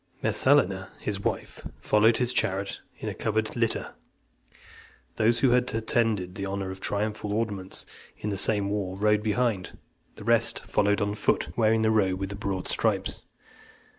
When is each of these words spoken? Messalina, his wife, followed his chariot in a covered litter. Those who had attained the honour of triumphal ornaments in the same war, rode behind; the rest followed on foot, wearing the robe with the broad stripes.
Messalina, 0.23 0.89
his 0.99 1.19
wife, 1.19 1.63
followed 1.79 2.17
his 2.17 2.33
chariot 2.33 2.81
in 2.97 3.07
a 3.07 3.13
covered 3.13 3.55
litter. 3.55 3.93
Those 5.17 5.41
who 5.41 5.51
had 5.51 5.71
attained 5.75 6.33
the 6.33 6.43
honour 6.47 6.71
of 6.71 6.79
triumphal 6.81 7.31
ornaments 7.31 7.85
in 8.17 8.31
the 8.31 8.35
same 8.35 8.71
war, 8.71 8.97
rode 8.97 9.21
behind; 9.21 9.77
the 10.15 10.23
rest 10.23 10.65
followed 10.65 11.01
on 11.01 11.13
foot, 11.13 11.55
wearing 11.55 11.83
the 11.83 11.91
robe 11.91 12.19
with 12.19 12.29
the 12.29 12.35
broad 12.35 12.67
stripes. 12.67 13.21